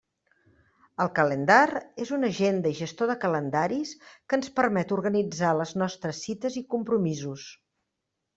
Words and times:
El 1.03 1.09
Calendar 1.17 1.57
és 2.05 2.11
una 2.17 2.29
agenda 2.33 2.71
i 2.75 2.77
gestor 2.79 3.11
de 3.11 3.17
calendaris 3.25 3.93
que 4.07 4.39
ens 4.41 4.49
permet 4.61 4.95
organitzar 4.97 5.53
les 5.61 5.75
nostres 5.83 6.25
cites 6.25 6.59
i 6.65 6.67
compromisos. 6.77 7.47